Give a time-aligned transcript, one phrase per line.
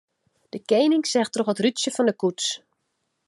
[0.53, 2.47] De koaning seach troch it rútsje fan de koets.